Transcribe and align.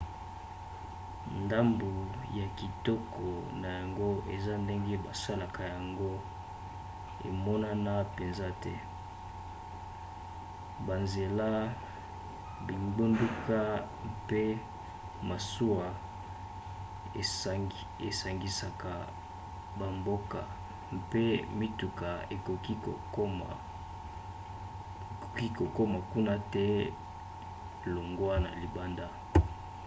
ndambu 1.43 1.91
ya 2.39 2.47
kitoko 2.57 3.25
na 3.61 3.67
yango 3.79 4.09
eza 4.35 4.53
ndenge 4.63 4.95
basalaka 5.05 5.61
yango 5.73 6.11
emonana 7.29 7.93
mpenza 8.09 8.47
te. 8.63 8.73
banzela 10.87 11.47
bingbunduka 12.65 13.59
mpe 14.13 14.41
masuwa 15.29 15.87
esangisaka 18.09 18.91
bamboka 19.79 20.39
mpe 20.97 21.23
mituka 21.59 22.09
ekoki 22.35 22.73
kokoma 25.57 25.97
kuna 26.11 26.33
te 26.53 26.65
longwa 27.93 28.33
na 28.43 28.49
libanda 28.61 29.07